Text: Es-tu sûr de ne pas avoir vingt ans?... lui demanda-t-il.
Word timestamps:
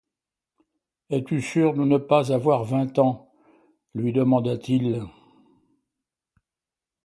Es-tu 1.11 1.41
sûr 1.43 1.75
de 1.75 1.83
ne 1.83 1.99
pas 1.99 2.31
avoir 2.33 2.63
vingt 2.63 2.97
ans?... 2.97 3.29
lui 3.93 4.11
demanda-t-il. 4.11 5.03